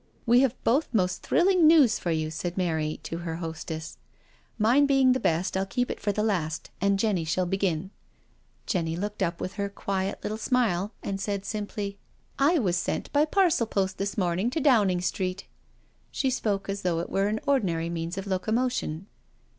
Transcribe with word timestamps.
"We 0.31 0.39
have 0.39 0.55
both 0.63 0.91
most 0.95 1.21
thrilling 1.21 1.67
news 1.67 1.99
for 1.99 2.09
you," 2.09 2.31
said 2.31 2.57
Mary 2.57 2.99
to 3.03 3.19
her 3.19 3.35
hostess." 3.35 3.99
Mine 4.57 4.87
being 4.87 5.11
the 5.11 5.19
best, 5.19 5.55
I'll 5.55 5.67
keep 5.67 5.91
it 5.91 5.99
for 5.99 6.11
the 6.11 6.23
last, 6.23 6.71
and 6.81 6.97
Jenny 6.97 7.23
shall 7.23 7.45
begin." 7.45 7.91
Jenny 8.65 8.95
looked 8.95 9.21
up 9.21 9.39
with 9.39 9.53
her 9.61 9.69
quiet 9.69 10.17
little 10.23 10.39
smile 10.39 10.91
and 11.03 11.21
said 11.21 11.45
simply: 11.45 11.99
154 12.39 12.45
NO 12.47 12.51
SURRENDER" 12.51 12.63
I 12.63 12.65
was 12.65 12.77
sent 12.77 13.13
by 13.13 13.25
Parcel 13.25 13.67
Post 13.67 13.99
this 13.99 14.17
morning 14.17 14.49
to 14.49 14.59
Down* 14.59 14.89
ing 14.89 15.01
Street." 15.01 15.45
She 16.09 16.31
spoke 16.31 16.67
as 16.67 16.81
though 16.81 16.97
it 16.97 17.11
were 17.11 17.27
an 17.27 17.39
ordinary 17.45 17.91
means 17.91 18.17
of 18.17 18.25
locomotion. 18.25 19.05